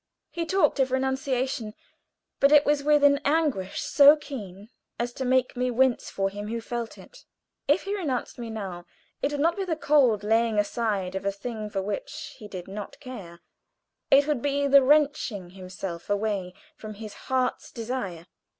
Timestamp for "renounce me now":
8.07-8.87